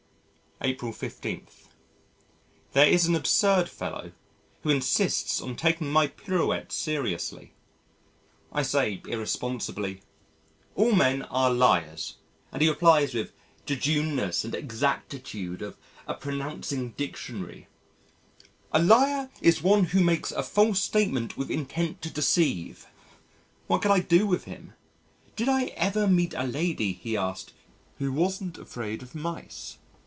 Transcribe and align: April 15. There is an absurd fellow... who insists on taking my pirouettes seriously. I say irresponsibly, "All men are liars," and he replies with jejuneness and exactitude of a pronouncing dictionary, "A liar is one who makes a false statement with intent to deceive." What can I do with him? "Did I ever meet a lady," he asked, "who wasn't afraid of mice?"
April 0.63 0.91
15. 0.93 1.47
There 2.73 2.85
is 2.87 3.07
an 3.07 3.15
absurd 3.15 3.67
fellow... 3.67 4.11
who 4.61 4.69
insists 4.69 5.41
on 5.41 5.55
taking 5.55 5.87
my 5.91 6.05
pirouettes 6.05 6.75
seriously. 6.75 7.53
I 8.51 8.61
say 8.61 9.01
irresponsibly, 9.07 10.03
"All 10.75 10.91
men 10.91 11.23
are 11.23 11.49
liars," 11.51 12.17
and 12.51 12.61
he 12.61 12.69
replies 12.69 13.15
with 13.15 13.31
jejuneness 13.65 14.45
and 14.45 14.53
exactitude 14.53 15.63
of 15.63 15.77
a 16.05 16.13
pronouncing 16.13 16.91
dictionary, 16.91 17.67
"A 18.71 18.79
liar 18.79 19.31
is 19.41 19.63
one 19.63 19.85
who 19.85 20.03
makes 20.03 20.31
a 20.31 20.43
false 20.43 20.79
statement 20.79 21.35
with 21.37 21.49
intent 21.49 22.03
to 22.03 22.11
deceive." 22.11 22.85
What 23.65 23.81
can 23.81 23.89
I 23.89 23.99
do 24.01 24.27
with 24.27 24.43
him? 24.43 24.73
"Did 25.35 25.49
I 25.49 25.63
ever 25.75 26.07
meet 26.07 26.35
a 26.35 26.43
lady," 26.43 26.93
he 26.93 27.17
asked, 27.17 27.53
"who 27.97 28.11
wasn't 28.13 28.59
afraid 28.59 29.01
of 29.01 29.15
mice?" 29.15 29.79